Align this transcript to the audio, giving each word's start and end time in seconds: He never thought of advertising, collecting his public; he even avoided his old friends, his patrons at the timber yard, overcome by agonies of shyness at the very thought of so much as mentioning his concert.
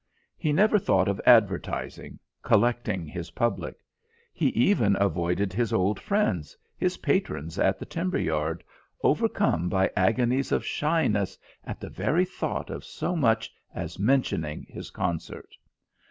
He 0.35 0.51
never 0.51 0.79
thought 0.79 1.07
of 1.07 1.21
advertising, 1.27 2.17
collecting 2.41 3.05
his 3.05 3.29
public; 3.29 3.85
he 4.33 4.47
even 4.47 4.97
avoided 4.99 5.53
his 5.53 5.71
old 5.71 5.99
friends, 5.99 6.57
his 6.75 6.97
patrons 6.97 7.59
at 7.59 7.77
the 7.77 7.85
timber 7.85 8.17
yard, 8.17 8.63
overcome 9.03 9.69
by 9.69 9.91
agonies 9.95 10.51
of 10.51 10.65
shyness 10.65 11.37
at 11.65 11.79
the 11.79 11.89
very 11.91 12.25
thought 12.25 12.71
of 12.71 12.83
so 12.83 13.15
much 13.15 13.53
as 13.75 13.99
mentioning 13.99 14.65
his 14.67 14.89
concert. 14.89 15.53